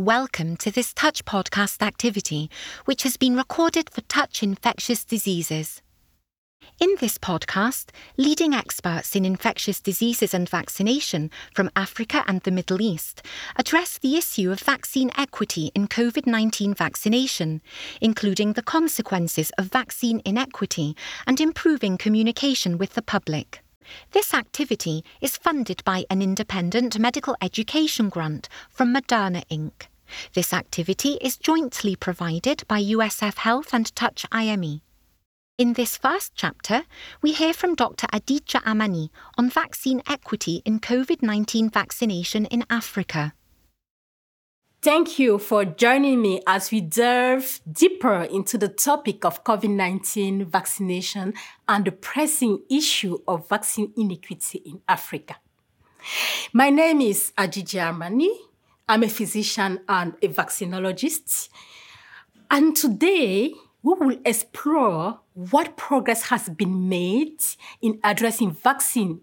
[0.00, 2.52] Welcome to this Touch podcast activity,
[2.84, 5.82] which has been recorded for Touch Infectious Diseases.
[6.80, 12.80] In this podcast, leading experts in infectious diseases and vaccination from Africa and the Middle
[12.80, 13.22] East
[13.56, 17.60] address the issue of vaccine equity in COVID 19 vaccination,
[18.00, 23.64] including the consequences of vaccine inequity and improving communication with the public.
[24.12, 29.88] This activity is funded by an independent medical education grant from Moderna Inc.
[30.34, 34.80] This activity is jointly provided by USF Health and Touch IME.
[35.58, 36.84] In this first chapter,
[37.20, 38.06] we hear from Dr.
[38.12, 43.32] Adidja Amani on vaccine equity in COVID 19 vaccination in Africa.
[44.80, 50.44] Thank you for joining me as we delve deeper into the topic of COVID 19
[50.46, 51.34] vaccination
[51.66, 55.38] and the pressing issue of vaccine inequity in Africa.
[56.52, 58.30] My name is Adidja Amani.
[58.88, 61.50] I'm a physician and a vaccinologist.
[62.50, 67.44] And today, we will explore what progress has been made
[67.82, 69.20] in addressing vaccine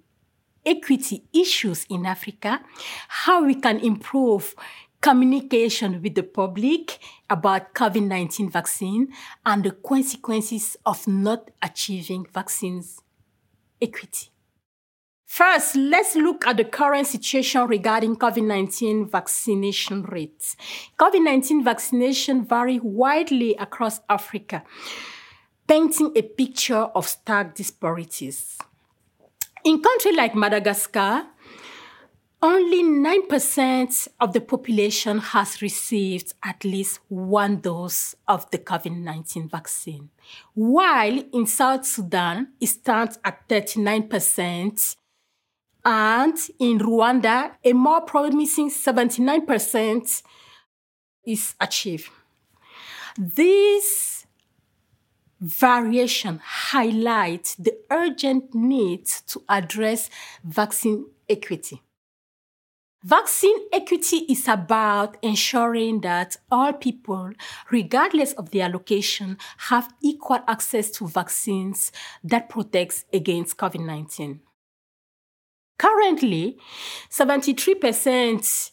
[0.66, 2.62] equity issues in Africa,
[3.08, 4.56] how we can improve
[5.02, 9.14] communication with the public about COVID 19 vaccine,
[9.46, 13.02] and the consequences of not achieving vaccines
[13.82, 14.30] equity.
[15.26, 20.56] First, let's look at the current situation regarding COVID 19 vaccination rates.
[21.00, 24.64] COVID 19 vaccination vary widely across Africa,
[25.68, 28.58] painting a picture of stark disparities.
[29.64, 31.26] In countries like Madagascar,
[32.42, 39.50] only 9% of the population has received at least one dose of the COVID 19
[39.50, 40.10] vaccine,
[40.54, 44.96] while in South Sudan, it stands at 39%,
[45.86, 50.24] and in Rwanda, a more promising 79%
[51.26, 52.10] is achieved.
[53.18, 54.26] This
[55.40, 60.10] variation highlights the urgent need to address
[60.44, 61.82] vaccine equity.
[63.04, 67.30] Vaccine equity is about ensuring that all people,
[67.70, 69.38] regardless of their location,
[69.70, 71.92] have equal access to vaccines
[72.24, 74.40] that protects against COVID-19.
[75.78, 76.58] Currently,
[77.10, 78.72] 73%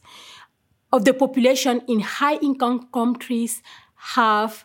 [0.92, 3.62] of the population in high income countries
[3.96, 4.64] have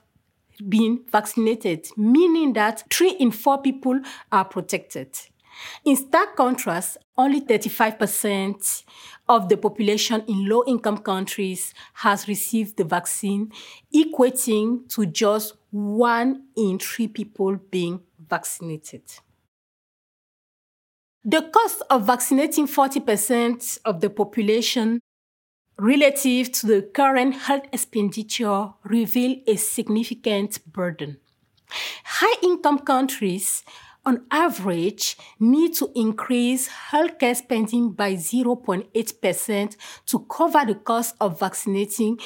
[0.67, 3.99] been vaccinated, meaning that three in four people
[4.31, 5.17] are protected.
[5.85, 8.83] In stark contrast, only 35%
[9.27, 13.51] of the population in low income countries has received the vaccine,
[13.93, 19.01] equating to just one in three people being vaccinated.
[21.29, 25.01] The cost of vaccinating 40% of the population
[25.77, 31.17] relative to the current health expenditure reveal a significant burden.
[32.05, 33.65] High income countries
[34.05, 42.17] on average need to increase healthcare spending by 0.8% to cover the cost of vaccinating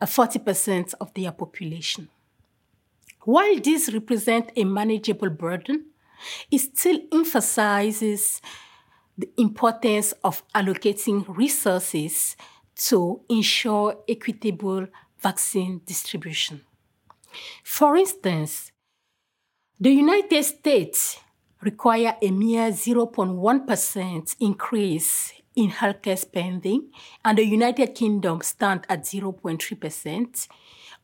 [0.00, 2.08] uh, 40% of their population.
[3.22, 5.84] While this represents a manageable burden,
[6.50, 8.40] it still emphasizes
[9.16, 12.36] the importance of allocating resources
[12.76, 14.86] to ensure equitable
[15.18, 16.60] vaccine distribution.
[17.64, 18.72] For instance,
[19.80, 21.20] the United States
[21.60, 26.88] require a mere 0.1% increase in healthcare spending,
[27.24, 30.48] and the United Kingdom stand at 0.3%.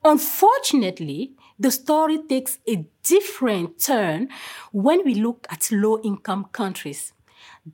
[0.05, 4.29] Unfortunately, the story takes a different turn
[4.73, 7.13] when we look at low income countries.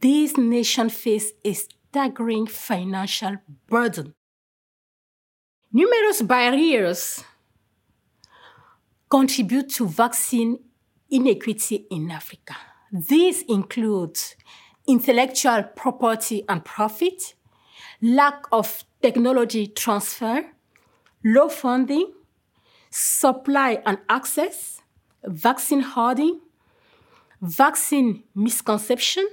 [0.00, 3.36] These nations face a staggering financial
[3.66, 4.14] burden.
[5.72, 7.24] Numerous barriers
[9.08, 10.58] contribute to vaccine
[11.10, 12.56] inequity in Africa.
[12.92, 14.18] These include
[14.86, 17.34] intellectual property and profit,
[18.02, 20.44] lack of technology transfer,
[21.24, 22.12] low funding,
[22.90, 24.82] supply and access,
[25.24, 26.40] vaccine hoarding,
[27.40, 29.28] vaccine misconception,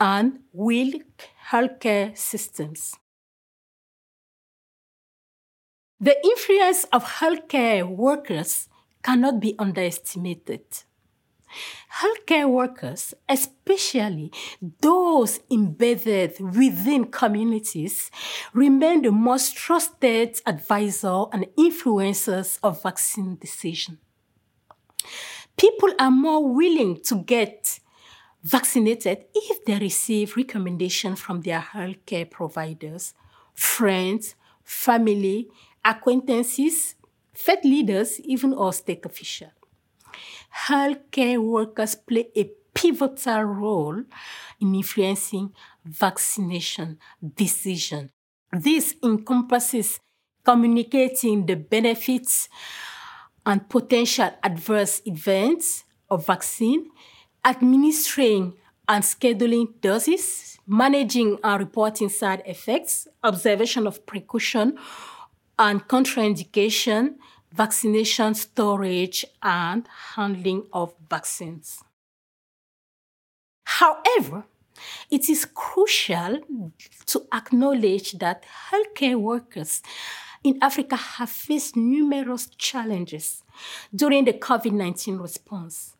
[0.00, 2.94] and weak healthcare systems.
[6.00, 8.68] The influence of healthcare workers
[9.02, 10.64] cannot be underestimated.
[12.00, 14.32] Healthcare workers, especially
[14.80, 18.10] those embedded within communities,
[18.52, 23.98] remain the most trusted advisor and influencers of vaccine decision.
[25.56, 27.78] People are more willing to get
[28.42, 33.14] vaccinated if they receive recommendation from their healthcare providers,
[33.54, 34.34] friends,
[34.64, 35.48] family,
[35.84, 36.96] acquaintances,
[37.32, 39.50] faith leaders, even or state officials.
[40.54, 44.02] Healthcare workers play a pivotal role
[44.60, 45.52] in influencing
[45.84, 46.98] vaccination
[47.36, 48.10] decision.
[48.52, 50.00] This encompasses
[50.44, 52.48] communicating the benefits
[53.46, 56.90] and potential adverse events of vaccine,
[57.44, 58.54] administering
[58.88, 64.78] and scheduling doses, managing and reporting side effects, observation of precaution
[65.58, 67.14] and contraindication,
[67.54, 71.82] vaccination storage, and handling of vaccines.
[73.64, 74.44] However,
[75.10, 76.40] it is crucial
[77.06, 79.82] to acknowledge that healthcare workers
[80.42, 83.42] in Africa have faced numerous challenges
[83.94, 85.93] during the COVID 19 response.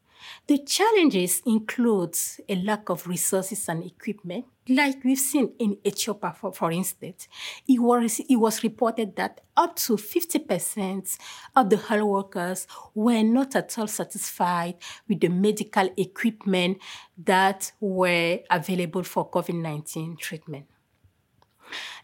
[0.47, 2.17] The challenges include
[2.49, 7.29] a lack of resources and equipment, like we've seen in Ethiopia, for, for instance.
[7.67, 11.19] It was, it was reported that up to 50%
[11.57, 14.77] of the health workers were not at all satisfied
[15.09, 16.79] with the medical equipment
[17.25, 20.67] that were available for COVID 19 treatment.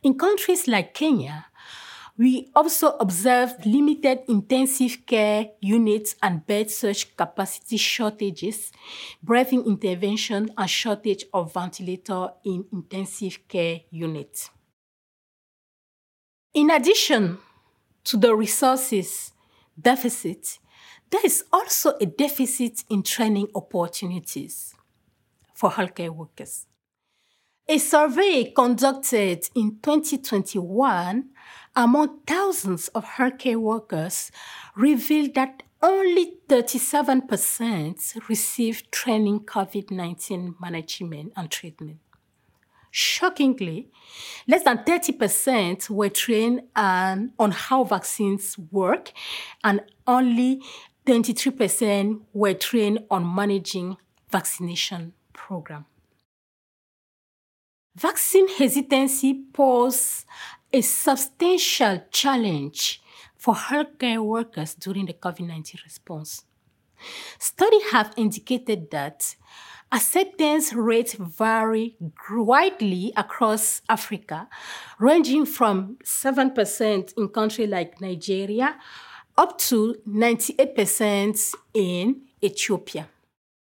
[0.03, 1.47] In countries like Kenya,
[2.21, 8.71] we also observed limited intensive care units and bed surge capacity shortages,
[9.23, 14.51] breathing intervention, and shortage of ventilator in intensive care units.
[16.53, 17.39] In addition
[18.05, 19.33] to the resources
[19.81, 20.59] deficit,
[21.09, 24.75] there is also a deficit in training opportunities
[25.55, 26.67] for healthcare workers.
[27.67, 31.31] A survey conducted in 2021
[31.77, 34.31] among thousands of healthcare workers
[34.77, 41.99] revealed that only 37% received training COVID 19 management and treatment.
[42.91, 43.89] Shockingly,
[44.49, 49.13] less than 30% were trained on, on how vaccines work,
[49.63, 50.61] and only
[51.07, 53.97] 23% were trained on managing
[54.31, 55.87] vaccination program.
[57.97, 60.25] Vaccine hesitancy poses
[60.73, 63.01] a substantial challenge
[63.37, 66.45] for healthcare workers during the COVID 19 response.
[67.39, 69.35] Studies have indicated that
[69.91, 71.97] acceptance rates vary
[72.31, 74.49] widely across Africa,
[74.99, 78.77] ranging from 7% in countries like Nigeria
[79.37, 83.09] up to 98% in Ethiopia.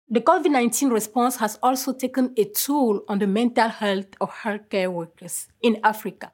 [0.08, 4.92] The COVID 19 response has also taken a toll on the mental health of healthcare
[4.92, 6.32] workers in Africa.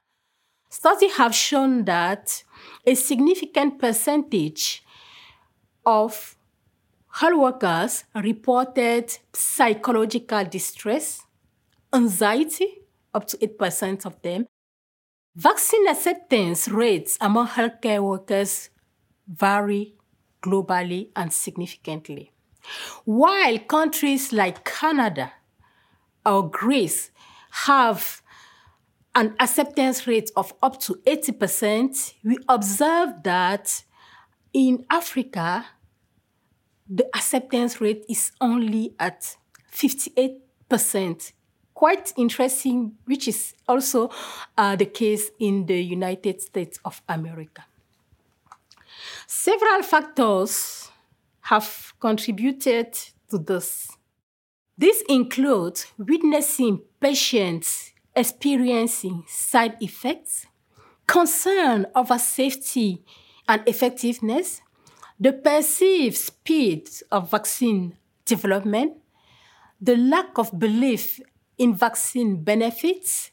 [0.72, 2.44] Studies have shown that
[2.88, 4.82] a significant percentage
[5.86, 6.38] of
[7.12, 11.24] health workers reported psychological distress,
[11.94, 12.84] anxiety,
[13.14, 14.48] up to 8% of them.
[15.36, 18.70] Vaccine acceptance rates among healthcare workers
[19.28, 19.96] vary
[20.42, 22.32] globally and significantly.
[23.04, 25.34] While countries like Canada
[26.26, 27.12] or Greece
[27.66, 28.22] have
[29.14, 33.84] an acceptance rate of up to 80%, we observe that
[34.54, 35.66] in Africa,
[36.90, 39.36] the acceptance rate is only at
[39.74, 41.34] 58%.
[41.74, 44.12] Quite interesting, which is also
[44.58, 47.66] uh, the case in the United States of America.
[49.26, 50.90] Several factors
[51.42, 52.94] have contributed
[53.30, 53.90] to this.
[54.78, 60.48] This includes witnessing patients experiencing side effects,
[61.08, 63.04] concern over safety
[63.48, 64.62] and effectiveness,
[65.20, 68.98] the perceived speed of vaccine development,
[69.80, 71.20] the lack of belief
[71.58, 73.32] in vaccine benefits,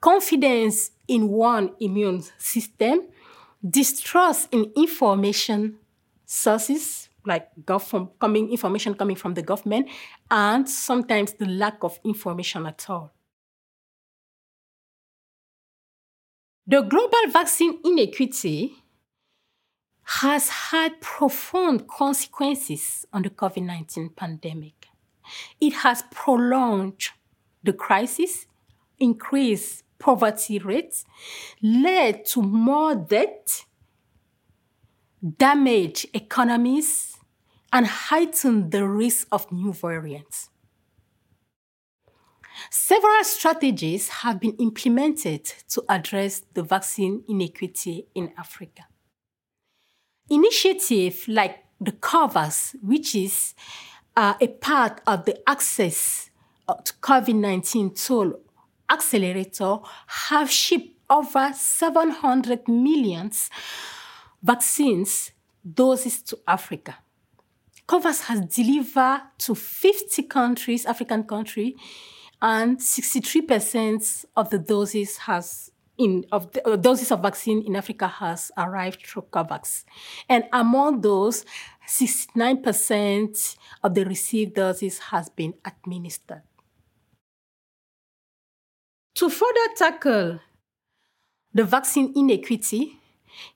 [0.00, 3.00] confidence in one immune system,
[3.68, 5.78] distrust in information
[6.26, 7.48] sources like
[8.20, 9.88] coming information coming from the government,
[10.30, 13.13] and sometimes the lack of information at all.
[16.66, 18.74] The global vaccine inequity
[20.04, 24.86] has had profound consequences on the COVID 19 pandemic.
[25.60, 27.10] It has prolonged
[27.62, 28.46] the crisis,
[28.98, 31.04] increased poverty rates,
[31.62, 33.66] led to more debt,
[35.36, 37.18] damaged economies,
[37.74, 40.48] and heightened the risk of new variants.
[42.76, 48.88] Several strategies have been implemented to address the vaccine inequity in Africa.
[50.28, 53.54] Initiatives like the COVAX, which is
[54.16, 56.30] uh, a part of the Access
[56.68, 58.40] to COVID 19 Tool
[58.90, 59.76] Accelerator,
[60.08, 63.30] have shipped over 700 million
[64.42, 65.30] vaccines
[65.64, 66.96] doses to Africa.
[67.86, 71.74] COVAX has delivered to 50 countries, African countries,
[72.44, 78.06] and 63% of the doses has in of the, uh, doses of vaccine in Africa
[78.06, 79.84] has arrived through COVAX.
[80.28, 81.46] And among those,
[81.88, 86.42] 69% of the received doses has been administered.
[89.14, 90.40] To further tackle
[91.54, 92.98] the vaccine inequity,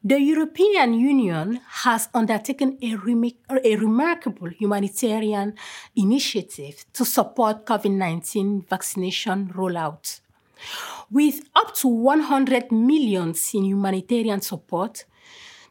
[0.02, 2.96] the European Union has undertaken a,
[3.64, 5.54] a remarkable humanitarian
[5.96, 10.20] initiative to support COVID 19 vaccination rollout.
[11.10, 15.04] With up to 100 million in humanitarian support,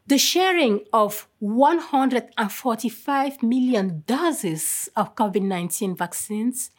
[0.06, 6.70] the sharing of 145 million doses of COVID 19 vaccines,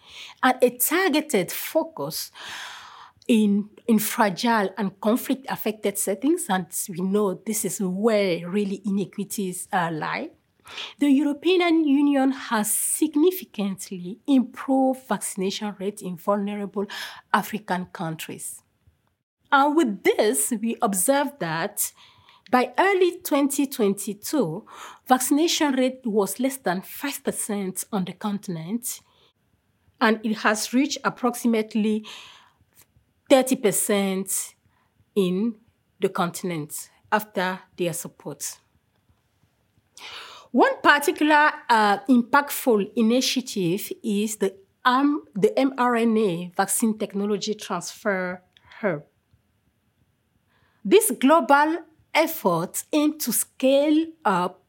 [0.41, 2.31] and a targeted focus
[3.29, 9.67] in, in fragile and conflict affected settings, and we know this is where really inequities
[9.71, 10.31] uh, lie.
[10.97, 16.85] The European Union has significantly improved vaccination rates in vulnerable
[17.31, 18.63] African countries.
[19.51, 21.91] And with this, we observe that
[22.49, 24.65] by early 2022,
[25.07, 29.01] vaccination rate was less than 5% on the continent,
[30.01, 32.05] and it has reached approximately
[33.29, 34.55] 30%
[35.15, 35.55] in
[35.99, 38.59] the continent after their support.
[40.51, 48.41] One particular uh, impactful initiative is the, um, the mRNA vaccine technology transfer
[48.79, 49.03] hub.
[50.83, 51.83] This global
[52.15, 54.63] effort aims to scale up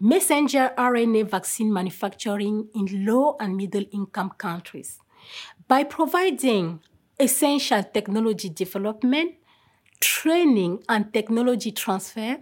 [0.00, 4.98] messenger RNA vaccine manufacturing in low and middle income countries
[5.68, 6.80] by providing
[7.20, 9.34] essential technology development,
[10.00, 12.38] training, and technology transfer,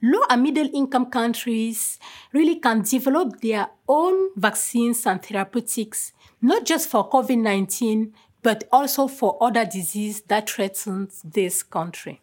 [0.00, 1.98] low and middle income countries
[2.32, 8.12] really can develop their own vaccines and therapeutics, not just for COVID 19,
[8.42, 12.20] but also for other diseases that threaten this country.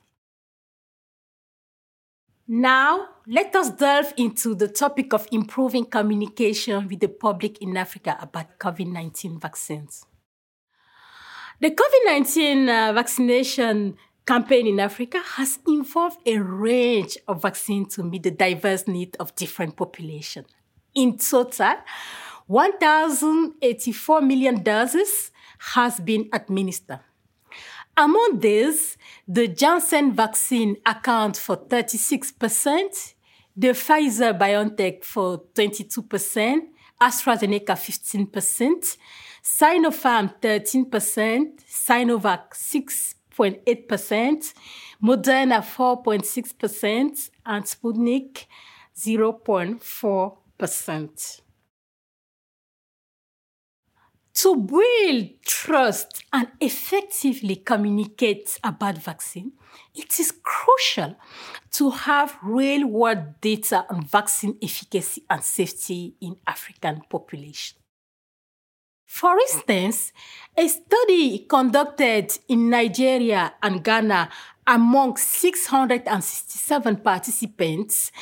[2.52, 8.18] Now, let us delve into the topic of improving communication with the public in Africa
[8.20, 10.06] about COVID 19 vaccines.
[11.62, 18.04] The COVID 19 uh, vaccination campaign in Africa has involved a range of vaccines to
[18.04, 20.48] meet the diverse needs of different populations.
[20.96, 21.76] In total,
[22.48, 25.32] 1,084 million doses
[25.76, 27.02] has been administered.
[27.98, 28.96] Among these,
[29.28, 33.16] the Janssen vaccine accounts for 36%,
[33.58, 38.98] the Pfizer BioNTech for 22%, AstraZeneca 15%,
[39.42, 44.54] Sinopharm 13%, Sinovac 6.8%,
[45.02, 48.48] Moderna 4.6%, and Sputnik
[48.96, 51.42] 0.4%.
[54.44, 59.52] To build trust and effectively communicate about vaccine,
[59.94, 61.18] it is crucial
[61.72, 67.80] to have real world data on vaccine efficacy and safety in African population.
[69.06, 70.14] For instance,
[70.56, 74.30] a study conducted in Nigeria and Ghana
[74.66, 78.14] among 667 participants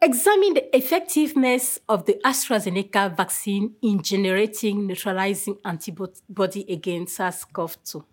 [0.00, 8.04] examined the effectiveness of the AstraZeneca vaccine in generating neutralizing antibody against SARS-CoV-2.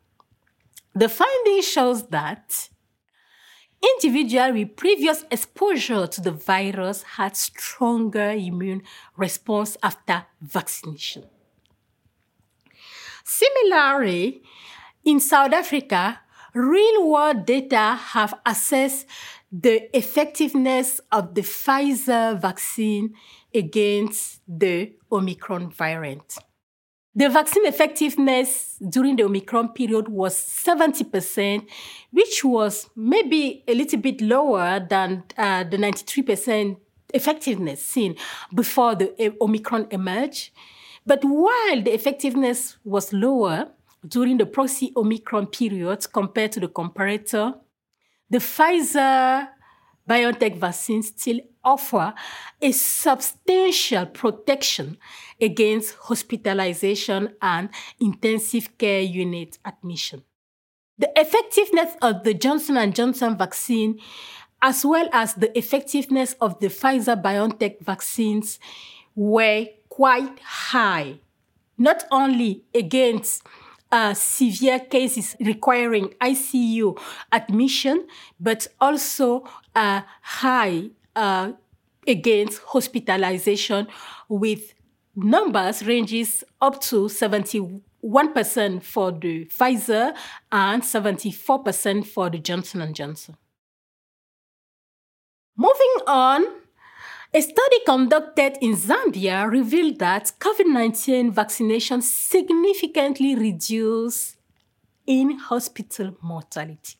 [0.93, 2.69] The finding shows that
[4.01, 8.81] individuals with previous exposure to the virus had stronger immune
[9.15, 11.25] response after vaccination.
[13.23, 14.41] Similarly,
[15.03, 16.21] in South Africa,
[16.53, 19.05] real world data have assessed
[19.62, 23.13] the effectiveness of the Pfizer vaccine
[23.53, 26.38] against the Omicron variant.
[27.17, 31.65] The vaccine effectiveness during the Omicron period was 70%,
[32.12, 36.75] which was maybe a little bit lower than uh, the 93%
[37.13, 38.17] effectiveness seen
[38.53, 40.51] before the uh, Omicron emerged.
[41.05, 43.69] But while the effectiveness was lower
[44.05, 47.55] during the proxy Omicron period compared to the comparator,
[48.29, 49.50] the Pfizer
[50.10, 52.13] BioNTech vaccine still offer
[52.62, 54.98] a substantial protection
[55.41, 60.24] against hospitalization and intensive care unit admission.
[60.98, 64.00] The effectiveness of the Johnson & Johnson vaccine
[64.62, 68.60] as well as the effectiveness of the Pfizer BioNTech vaccines
[69.15, 71.20] were quite high,
[71.77, 73.44] not only against
[73.95, 76.99] uh, severe cases requiring ICU
[77.31, 78.05] admission,
[78.37, 81.53] but also uh, high uh,
[82.05, 83.87] against hospitalization
[84.27, 84.73] with
[85.15, 90.13] numbers ranges up to 71% for the Pfizer
[90.51, 93.37] and 74% for the Johnson & Johnson.
[95.55, 96.43] Moving on,
[97.35, 104.37] a study conducted in Zambia revealed that COVID 19 vaccination significantly reduced
[105.05, 106.95] in hospital mortality.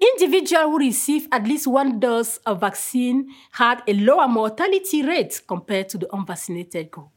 [0.00, 5.88] Individuals who received at least one dose of vaccine had a lower mortality rate compared
[5.88, 7.08] to the unvaccinated group.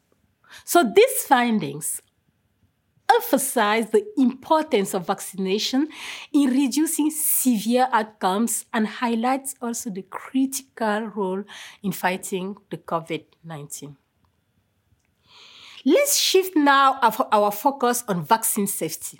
[0.65, 2.01] So these findings
[3.15, 5.87] emphasize the importance of vaccination
[6.33, 11.43] in reducing severe outcomes and highlights also the critical role
[11.83, 13.97] in fighting the COVID 19.
[15.85, 16.99] Let's shift now
[17.31, 19.19] our focus on vaccine safety.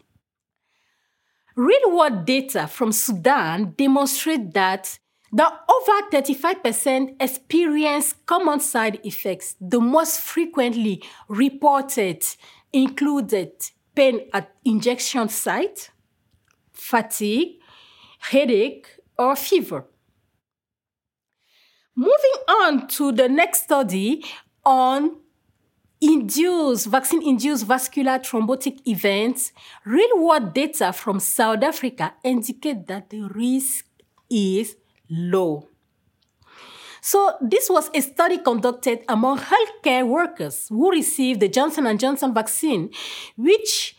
[1.56, 5.00] Real world data from Sudan demonstrate that
[5.32, 12.24] the over 35% experience common side effects, the most frequently reported
[12.74, 13.52] included
[14.00, 15.92] pain at injection site,
[16.72, 17.60] fatigue,
[18.20, 18.88] headache,
[19.18, 19.84] or fever.
[21.96, 24.24] Moving on to the next study
[24.66, 25.18] on
[26.00, 29.52] induced vaccine induced vascular thrombotic events,
[29.84, 33.86] real world data from South Africa indicate that the risk
[34.30, 34.78] is
[35.10, 35.68] low.
[37.02, 42.34] So this was a study conducted among healthcare workers who received the Johnson & Johnson
[42.34, 42.92] vaccine,
[43.38, 43.96] which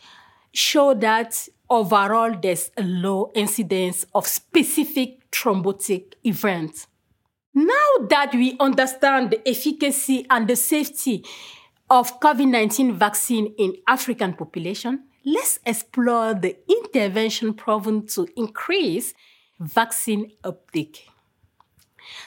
[0.53, 6.87] showed that overall there's a low incidence of specific thrombotic events.
[7.53, 11.25] Now that we understand the efficacy and the safety
[11.89, 19.13] of COVID-19 vaccine in African population, let's explore the intervention proven to increase
[19.59, 21.10] vaccine uptake.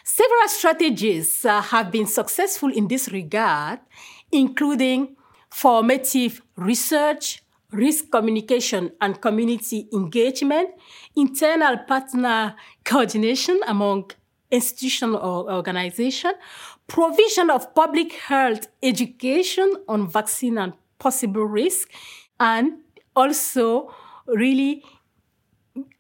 [0.03, 3.81] Several strategies uh, have been successful in this regard,
[4.33, 5.17] including
[5.51, 10.71] formative research, risk communication and community engagement,
[11.17, 14.11] internal partner coordination among
[14.51, 16.33] institutional or organization,
[16.87, 21.91] provision of public health education on vaccine and possible risk,
[22.39, 22.73] and
[23.17, 23.93] also
[24.27, 24.83] really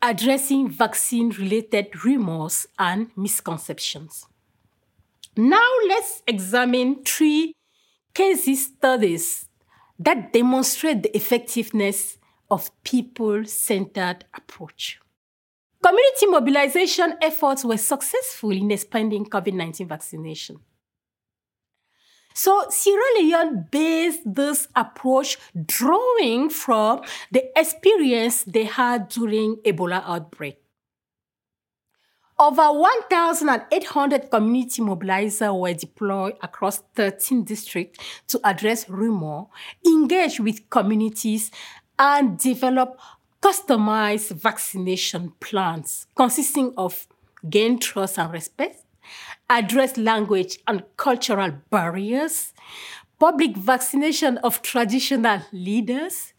[0.01, 4.27] addressing vaccine related rumors and misconceptions.
[5.37, 7.55] Now let's examine three
[8.13, 9.49] case studies
[9.99, 12.19] that demonstrate the effectiveness
[12.51, 15.01] of people centered approach.
[15.83, 20.61] Community mobilization efforts were successful in expanding COVID 19 vaccination.
[22.35, 30.61] So Sierra Leone based this approach drawing from the experience they had during Ebola outbreak.
[32.37, 39.45] Over 1,800 community mobilizers were deployed across 13 districts to address rumor,
[39.87, 41.53] engage with communities,
[41.97, 42.99] and develop
[43.41, 47.07] customized vaccination plans consisting of
[47.49, 48.83] gain trust and respect,
[49.51, 52.53] address language and cultural barriers,
[53.19, 56.33] public vaccination of traditional leaders,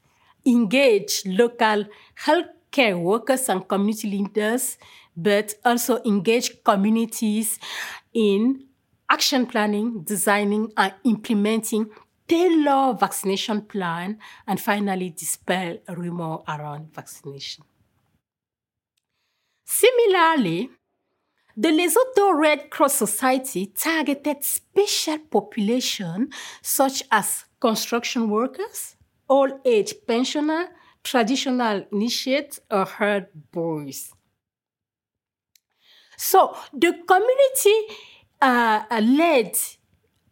[0.45, 1.85] engage local
[2.25, 4.77] healthcare workers and community leaders,
[5.15, 7.59] but also engage communities
[8.13, 8.65] in
[9.09, 11.89] action planning, designing, and implementing
[12.27, 17.63] tailor vaccination plan, and finally dispel rumor around vaccination.
[19.63, 20.71] Similarly,
[21.57, 26.29] the Lesotho Red Cross Society targeted special population
[26.61, 28.95] such as construction workers,
[29.29, 30.67] old age pensioners,
[31.03, 34.11] traditional initiates, or herd boys.
[36.17, 37.95] So the community
[38.41, 39.55] uh, led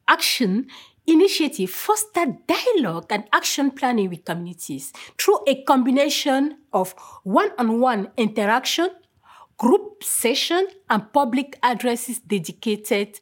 [0.07, 0.67] action
[1.05, 8.09] initiative fostered dialogue and action planning with communities through a combination of one on one
[8.17, 8.89] interaction
[10.03, 13.19] session and public addresses dedicated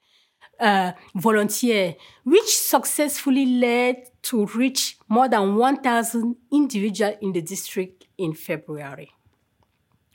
[0.59, 8.33] uh, volunteer, which successfully led to reach more than 1,000 individuals in the district in
[8.33, 9.11] February.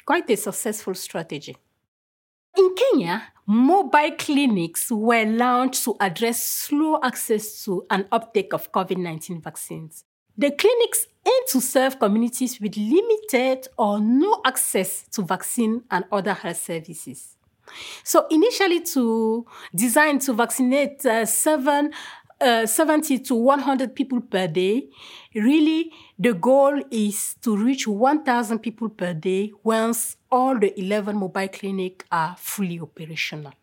[0.05, 1.57] Quite a successful strategy.
[2.57, 8.97] In Kenya, mobile clinics were launched to address slow access to and uptake of COVID
[8.97, 10.05] 19 vaccines.
[10.39, 16.35] The clinics aim to serve communities with limited or no access to vaccine and other
[16.35, 17.37] health services.
[18.05, 21.93] So initially to design to vaccinate uh, seven
[22.39, 24.89] uh, 70 to 100 people per day.
[25.35, 31.49] Really, the goal is to reach 1,000 people per day once all the 11 mobile
[31.49, 33.55] clinics are fully operational.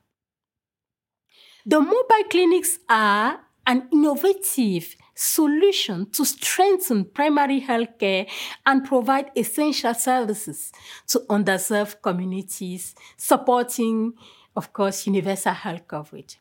[1.67, 8.25] The mobile clinics are an innovative solution to strengthen primary health care
[8.65, 10.71] and provide essential services
[11.07, 14.13] to underserved communities, supporting,
[14.55, 16.39] of course, universal health coverage.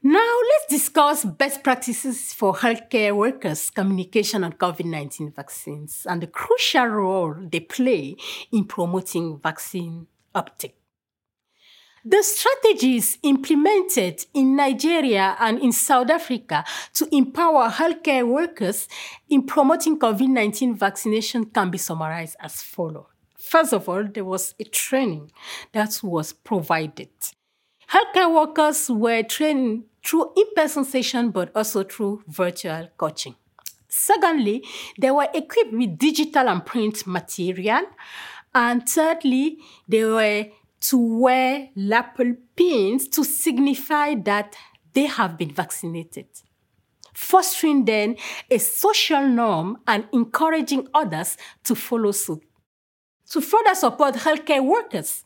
[0.00, 6.28] Now, let's discuss best practices for healthcare workers' communication on COVID 19 vaccines and the
[6.28, 8.16] crucial role they play
[8.52, 10.77] in promoting vaccine uptake.
[12.10, 18.88] The strategies implemented in Nigeria and in South Africa to empower healthcare workers
[19.28, 23.04] in promoting COVID 19 vaccination can be summarized as follows.
[23.36, 25.30] First of all, there was a training
[25.72, 27.10] that was provided.
[27.90, 33.34] Healthcare workers were trained through in person session, but also through virtual coaching.
[33.86, 34.64] Secondly,
[34.98, 37.82] they were equipped with digital and print material.
[38.54, 40.46] And thirdly, they were
[40.80, 44.56] to wear lapel pins to signify that
[44.92, 46.26] they have been vaccinated.
[47.14, 48.16] Fostering then
[48.50, 52.42] a social norm and encouraging others to follow suit.
[53.30, 55.24] To further support healthcare workers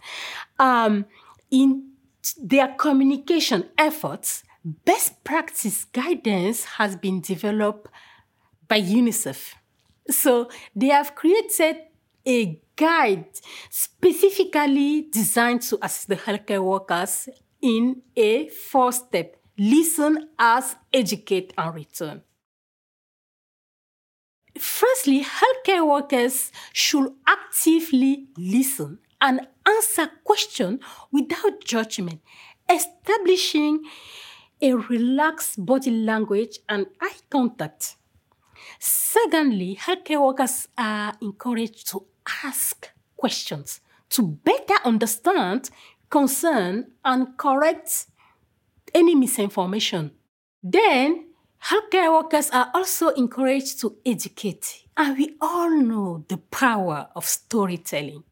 [0.59, 1.05] um,
[1.51, 1.91] in
[2.43, 7.89] their communication efforts, best practice guidance has been developed
[8.69, 9.55] by UNICEF.
[10.09, 11.77] So they have created
[12.27, 13.27] a guide
[13.71, 17.29] specifically designed to assist the healthcare workers
[17.61, 22.23] in a four step listen, ask, educate, and return.
[24.59, 30.81] Firstly, healthcare workers should actively listen and answer questions
[31.11, 32.21] without judgment,
[32.69, 33.83] establishing
[34.61, 37.97] a relaxed body language and eye contact.
[38.79, 42.07] Secondly, healthcare workers are encouraged to
[42.45, 43.81] ask questions
[44.11, 45.71] to better understand,
[46.11, 48.07] concern, and correct
[48.95, 50.13] any misinformation.
[50.63, 51.27] Then,
[51.65, 54.85] healthcare workers are also encouraged to educate.
[54.97, 58.25] And we all know the power of storytelling.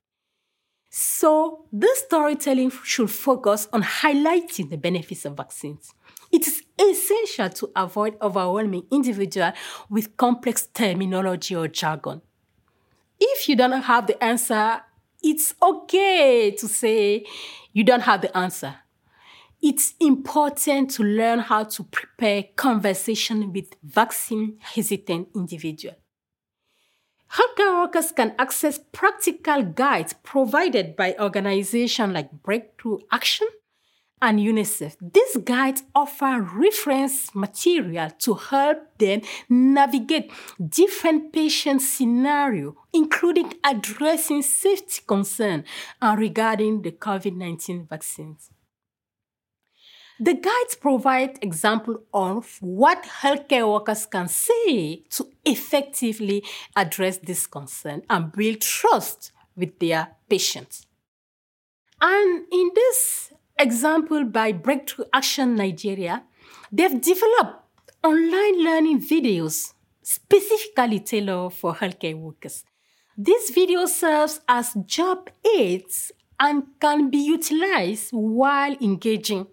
[0.91, 5.95] So, this storytelling should focus on highlighting the benefits of vaccines.
[6.33, 9.55] It is essential to avoid overwhelming individuals
[9.89, 12.23] with complex terminology or jargon.
[13.21, 14.81] If you don't have the answer,
[15.23, 17.27] it's okay to say
[17.73, 18.77] you don't have the answer.
[19.63, 25.99] It's important to learn how to prepare conversation with vaccine hesitant individuals.
[27.33, 33.47] Healthcare workers can access practical guides provided by organizations like Breakthrough Action
[34.23, 34.97] and UNICEF.
[35.01, 40.31] These guides offer reference material to help them navigate
[40.69, 45.65] different patient scenarios, including addressing safety concerns
[46.03, 48.51] and uh, regarding the COVID-19 vaccines.
[50.23, 56.45] The guides provide examples of what healthcare workers can say to effectively
[56.77, 60.87] address this concern and build trust with their patients.
[62.03, 66.25] And in this example by Breakthrough Action Nigeria,
[66.73, 67.63] they've developed
[68.03, 72.65] online learning videos specifically tailored for healthcare workers.
[73.17, 79.47] This video serves as job aids and can be utilized while engaging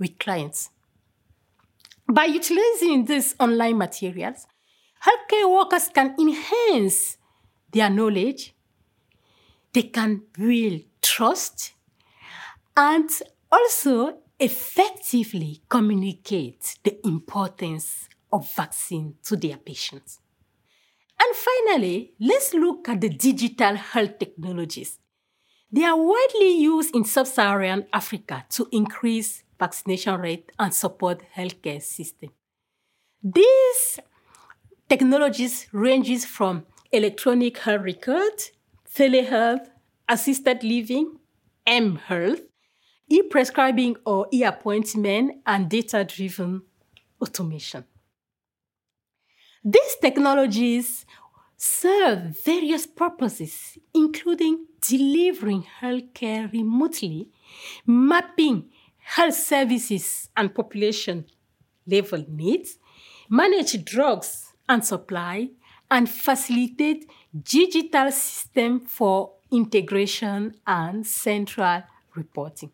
[0.00, 0.70] with clients.
[2.12, 4.46] By utilizing these online materials,
[5.04, 7.16] healthcare workers can enhance
[7.72, 8.54] their knowledge,
[9.72, 11.74] they can build trust,
[12.76, 13.08] and
[13.50, 20.20] also effectively communicate the importance of vaccine to their patients.
[21.18, 24.98] And finally, let's look at the digital health technologies.
[25.72, 32.30] They are widely used in sub-Saharan Africa to increase vaccination rate and support healthcare system.
[33.22, 33.98] These
[34.88, 38.34] technologies ranges from electronic health record,
[38.94, 39.68] telehealth,
[40.08, 41.18] assisted living,
[41.66, 42.40] M-health,
[43.08, 46.62] e-prescribing or e-appointment, and data-driven
[47.20, 47.84] automation.
[49.64, 51.06] These technologies
[51.56, 57.30] serve various purposes, including delivering healthcare remotely,
[57.86, 61.24] mapping health services and population
[61.86, 62.78] level needs,
[63.30, 65.48] manage drugs and supply,
[65.90, 67.08] and facilitate
[67.42, 71.82] digital system for integration and central
[72.14, 72.70] reporting.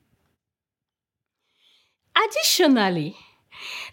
[2.17, 3.17] Additionally,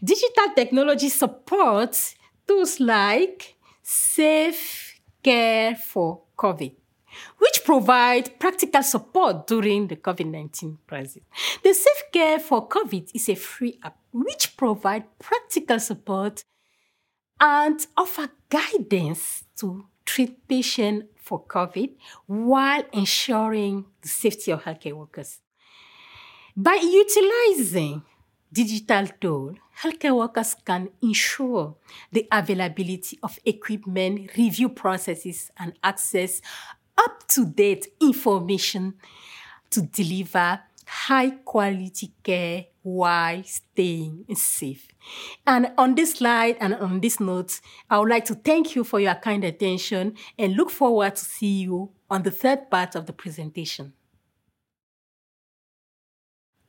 [0.04, 2.16] Digital technology supports
[2.48, 6.74] tools like Safe Care for COVID,
[7.38, 11.24] which provide practical support during the COVID 19 crisis.
[11.64, 16.44] The Safe Care for COVID is a free app which provides practical support
[17.40, 25.40] and offer guidance to treat patients for COVID while ensuring the safety of healthcare workers.
[26.62, 28.02] By utilizing
[28.52, 31.78] digital tools, healthcare workers can ensure
[32.12, 36.41] the availability of equipment, review processes, and access
[36.98, 38.95] up to date information
[39.69, 44.86] to deliver high quality care while staying safe.
[45.48, 49.00] And on this slide and on this note, I would like to thank you for
[49.00, 53.13] your kind attention and look forward to see you on the third part of the
[53.13, 53.93] presentation.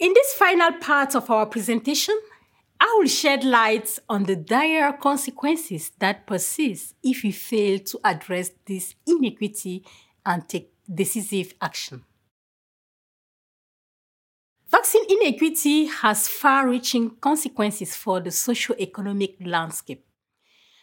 [0.01, 2.19] In this final part of our presentation,
[2.81, 8.51] I will shed light on the dire consequences that persist if we fail to address
[8.65, 9.85] this inequity
[10.25, 12.03] and take decisive action.
[14.71, 20.07] Vaccine inequity has far reaching consequences for the socio-economic landscape.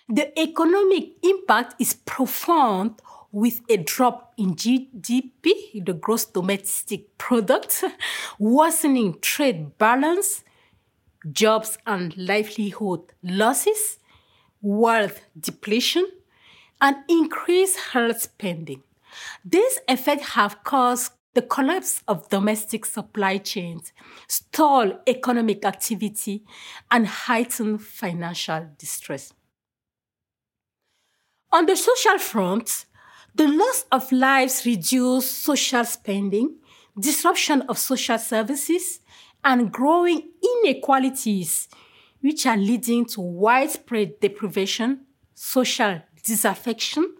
[0.07, 7.83] The economic impact is profound with a drop in GDP, the gross domestic product,
[8.39, 10.43] worsening trade balance,
[11.31, 13.99] jobs and livelihood losses,
[14.61, 16.07] wealth depletion,
[16.81, 18.83] and increased health spending.
[19.43, 23.93] These effects have caused the collapse of domestic supply chains,
[24.27, 26.43] stall economic activity,
[26.89, 29.33] and heighten financial distress.
[31.51, 32.85] On the social front,
[33.35, 36.55] the loss of lives reduced social spending,
[36.99, 38.99] disruption of social services,
[39.43, 40.29] and growing
[40.63, 41.67] inequalities,
[42.21, 45.01] which are leading to widespread deprivation,
[45.33, 47.13] social disaffection,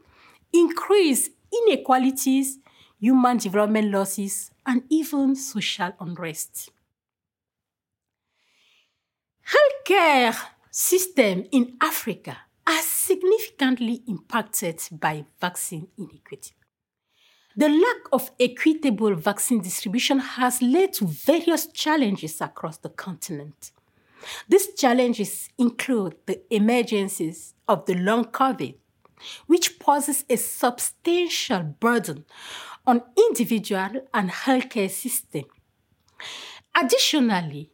[0.52, 2.60] increased inequalities,
[3.00, 6.72] human development losses, and even social unrest.
[9.48, 10.36] Healthcare
[10.72, 16.52] system in Africa are significantly impacted by vaccine inequity.
[17.56, 23.72] The lack of equitable vaccine distribution has led to various challenges across the continent.
[24.50, 28.76] These challenges include the emergencies of the long COVID,
[29.48, 32.26] which poses a substantial burden
[32.86, 35.46] on individual and healthcare system.
[36.76, 37.72] Additionally,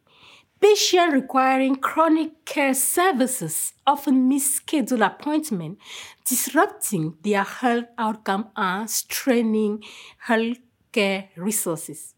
[0.63, 5.83] patients requiring chronic care services often miss scheduled appointments,
[6.25, 9.83] disrupting their health outcome and straining
[10.25, 12.15] healthcare resources.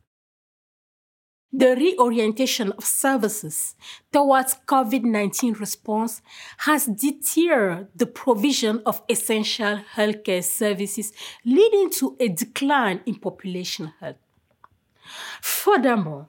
[1.52, 3.74] The reorientation of services
[4.12, 6.22] towards COVID 19 response
[6.60, 11.14] has deterred the provision of essential healthcare services,
[11.46, 14.18] leading to a decline in population health.
[15.42, 16.28] Furthermore,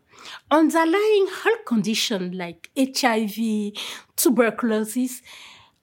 [0.51, 3.73] underlying health conditions like HIV,
[4.17, 5.23] tuberculosis,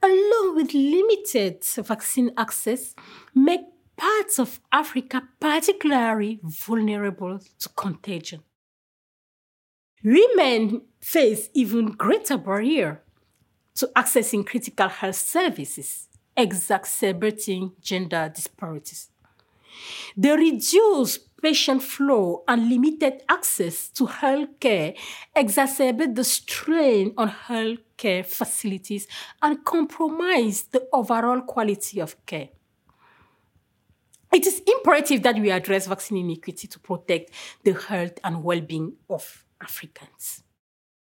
[0.02, 2.96] along with limited vaccine access,
[3.34, 3.62] make
[3.96, 8.42] parts of Africa particularly vulnerable to contagion.
[10.04, 13.02] Women face even greater barrier
[13.76, 19.10] to accessing critical health services, exacerbating gender disparities.
[20.18, 24.98] The reduced patient flow and limited access to healthcare
[25.36, 29.08] exacerbate the strain on healthcare facilities
[29.42, 32.50] and compromise the overall quality of care.
[34.34, 37.32] It is imperative that we address vaccine inequity to protect
[37.64, 40.44] the health and well being of Africans.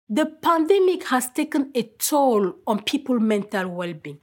[0.09, 4.19] The pandemic has taken a toll on people's mental well being.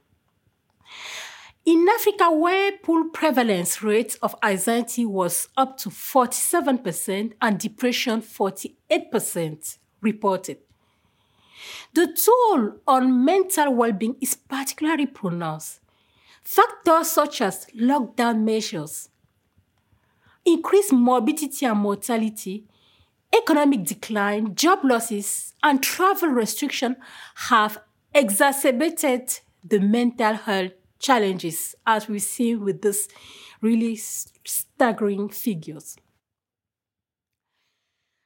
[1.65, 9.77] In Africa, where pool prevalence rates of anxiety was up to 47% and depression 48%
[10.01, 10.57] reported.
[11.93, 15.81] The toll on mental well being is particularly pronounced.
[16.43, 19.09] Factors such as lockdown measures,
[20.45, 22.65] increased morbidity and mortality,
[23.35, 26.95] economic decline, job losses, and travel restriction
[27.49, 27.81] have
[28.15, 33.07] exacerbated the mental health challenges as we see with these
[33.61, 35.97] really staggering figures.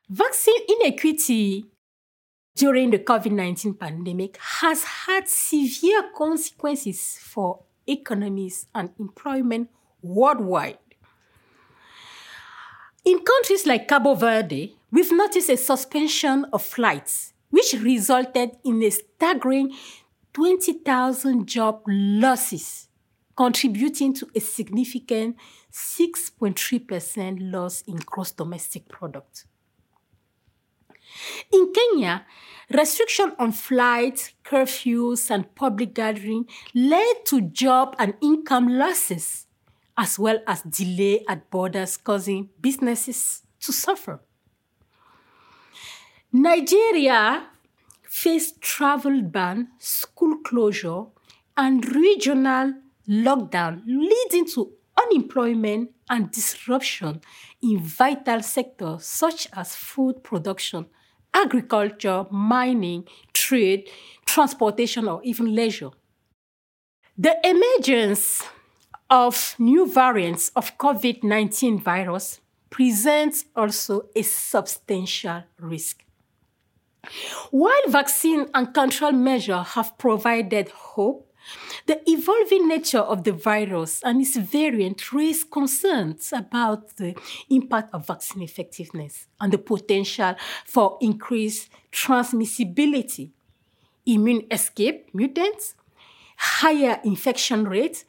[0.10, 1.66] Vaccine inequity
[2.56, 9.70] during the COVID 19 pandemic has had severe consequences for economies and employment
[10.02, 10.78] worldwide.
[13.06, 18.90] In countries like Cabo Verde, we've noticed a suspension of flights, which resulted in a
[18.90, 19.74] staggering
[20.34, 22.90] 20,000 job losses,
[23.36, 25.38] contributing to a significant
[25.72, 29.46] 6.3% loss in gross domestic product.
[31.52, 32.26] In Kenya,
[32.72, 39.46] restriction on flights, curfews, and public gathering led to job and income losses,
[39.98, 44.20] as well as delay at borders causing businesses to suffer.
[46.32, 47.50] Nigeria
[48.14, 51.06] faced travel ban, school closure,
[51.58, 52.72] and regional
[53.10, 54.72] lockdown, leading to
[55.02, 57.20] unemployment and disruption
[57.64, 60.86] in vital sectors such as food production,
[61.34, 63.90] agriculture, mining, trade,
[64.28, 65.90] transportation, or even leisure.
[67.18, 68.44] The emergence
[69.10, 76.03] of new variants of COVID 19 virus presents also a substantial risk.
[77.52, 81.30] While vaccine and control measures have provided hope,
[81.86, 87.16] the evolving nature of the virus and its variant raise concerns about the
[87.50, 90.36] impact of vaccine effectiveness and the potential
[90.66, 93.32] for increased transmissibility,
[94.06, 95.76] immune escape mutants,
[96.38, 98.06] higher infection rates,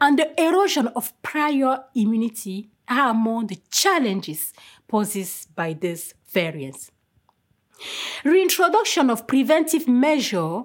[0.00, 4.52] and the erosion of prior immunity are among the challenges
[4.88, 6.90] posed by these variants.
[8.24, 10.62] Reintroduction of preventive measure,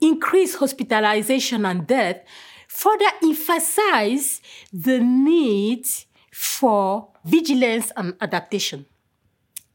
[0.00, 2.22] increased hospitalization and death,
[2.68, 4.40] further emphasize
[4.72, 5.86] the need
[6.32, 8.86] for vigilance and adaptation.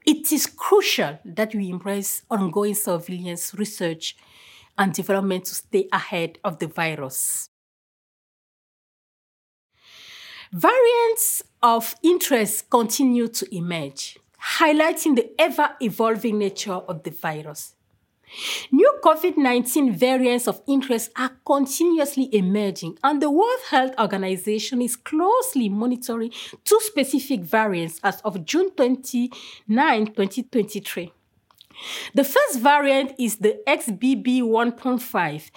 [0.05, 4.15] It is crucial that we embrace ongoing surveillance, research,
[4.77, 7.49] and development to stay ahead of the virus.
[10.51, 14.17] Variants of interest continue to emerge
[14.57, 17.75] highlighting the ever evolving nature of the virus.
[18.71, 24.95] New COVID 19 variants of interest are continuously emerging, and the World Health Organization is
[24.95, 26.31] closely monitoring
[26.63, 31.13] two specific variants as of June 29, 2023.
[32.13, 35.51] The first variant is the XBB 1.5,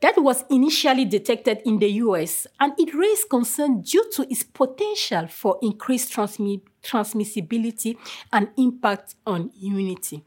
[0.00, 5.26] that was initially detected in the US, and it raised concern due to its potential
[5.28, 7.96] for increased transmi- transmissibility
[8.32, 10.24] and impact on immunity.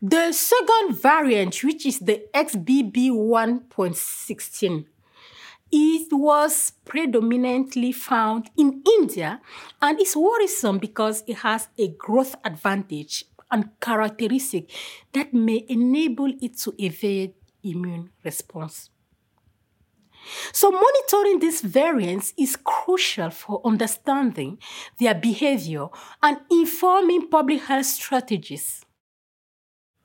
[0.00, 4.86] The second variant, which is the XBB 1.16,
[5.70, 9.40] it was predominantly found in India
[9.80, 14.70] and is worrisome because it has a growth advantage and characteristic
[15.12, 18.90] that may enable it to evade immune response.
[20.52, 24.58] So, monitoring these variants is crucial for understanding
[25.00, 25.86] their behavior
[26.22, 28.84] and informing public health strategies.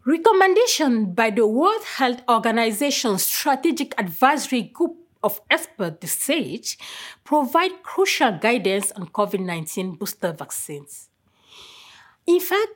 [0.05, 6.77] Recommendation by the World Health Organization's Strategic Advisory Group of Experts, the SAGE,
[7.23, 11.09] provide crucial guidance on COVID 19 booster vaccines.
[12.25, 12.71] In fact,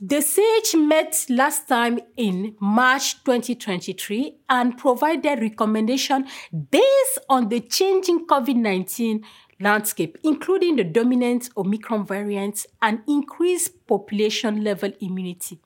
[0.00, 6.26] the SAGE met last time in March 2023 and provided recommendation
[6.70, 9.22] based on the changing COVID-19
[9.58, 15.58] landscape, including the dominant Omicron variant and increased population level immunity.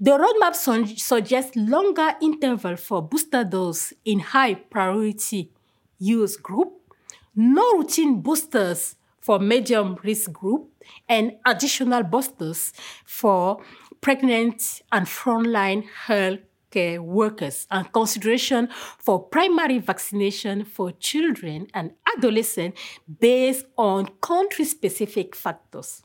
[0.00, 5.50] The roadmap su- suggests longer interval for booster dose in high priority
[5.98, 6.72] use group,
[7.34, 8.94] no routine boosters
[9.28, 10.70] for medium risk group
[11.06, 12.72] and additional boosters
[13.04, 13.62] for
[14.00, 16.38] pregnant and frontline health
[16.70, 22.80] care workers and consideration for primary vaccination for children and adolescents
[23.20, 26.02] based on country specific factors.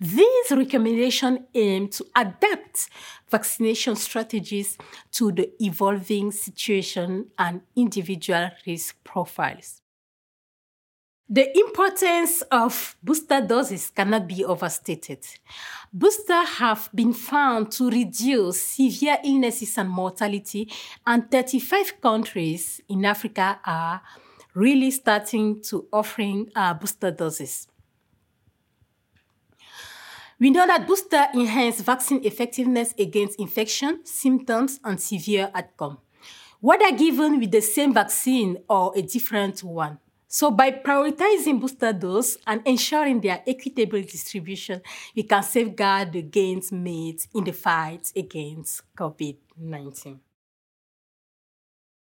[0.00, 2.88] These recommendations aim to adapt
[3.30, 4.76] vaccination strategies
[5.12, 9.82] to the evolving situation and individual risk profiles.
[11.28, 15.26] The importance of booster doses cannot be overstated.
[15.92, 20.70] Boosters have been found to reduce severe illnesses and mortality,
[21.04, 24.02] and 35 countries in Africa are
[24.54, 27.66] really starting to offering uh, booster doses.
[30.38, 35.98] We know that booster enhance vaccine effectiveness against infection, symptoms, and severe outcome,
[36.60, 39.98] whether given with the same vaccine or a different one.
[40.36, 44.82] So by prioritizing booster dose and ensuring their equitable distribution,
[45.14, 50.18] we can safeguard the gains made in the fight against COVID-19.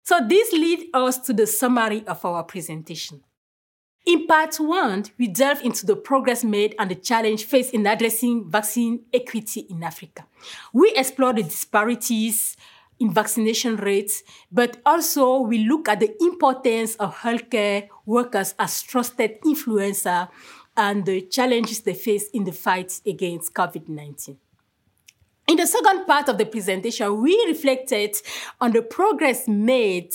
[0.04, 3.22] So this leads us to the summary of our presentation.
[4.06, 8.50] In part one, we delve into the progress made and the challenge faced in addressing
[8.50, 10.26] vaccine equity in Africa.
[10.72, 12.56] We explore the disparities
[13.02, 19.42] in vaccination rates, but also we look at the importance of healthcare workers as trusted
[19.42, 20.30] influencer
[20.78, 24.38] and the challenges they face in the fight against COVID 19.
[25.48, 28.16] In the second part of the presentation, we reflected
[28.62, 30.14] on the progress made,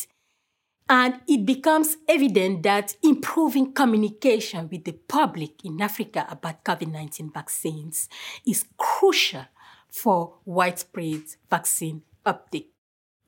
[0.88, 7.32] and it becomes evident that improving communication with the public in Africa about COVID 19
[7.32, 8.08] vaccines
[8.46, 9.44] is crucial
[9.90, 12.75] for widespread vaccine uptake.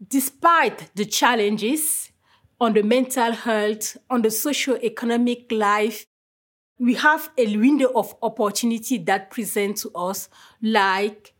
[0.07, 2.13] Despite the challenges
[2.61, 6.07] on the mental health, on the socio-economic life,
[6.79, 10.29] we have a window of opportunity that presents to us,
[10.63, 11.35] like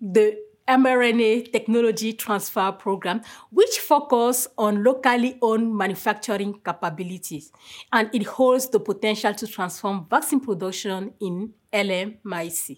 [0.00, 0.36] the
[0.68, 7.52] mRNA technology transfer program, which focus on locally owned manufacturing capabilities,
[7.92, 12.76] and it holds the potential to transform vaccine production in LMIC.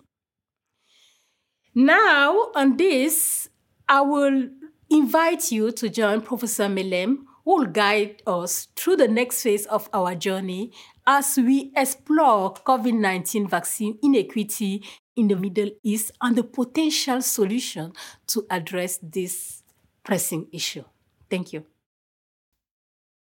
[1.75, 3.49] Now, on this,
[3.89, 4.49] I will
[4.91, 9.89] invite you to join Professor Melhem, who will guide us through the next phase of
[9.93, 10.73] our journey
[11.07, 14.83] as we explore COVID 19 vaccine inequity
[15.17, 17.93] in the Middle East and the potential solution
[18.29, 19.63] to address this
[20.05, 20.85] pressing issue.
[21.31, 21.65] Thank you.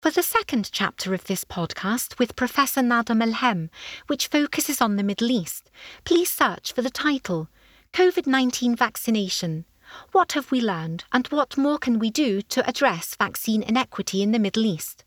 [0.01, 3.69] For the second chapter of this podcast with Professor Nada Melhem,
[4.09, 5.71] which focuses on the Middle East,
[6.05, 7.49] please search for the title
[7.93, 9.65] COVID 19 Vaccination
[10.13, 14.33] what have we learned and what more can we do to address vaccine inequity in
[14.33, 15.05] the Middle East?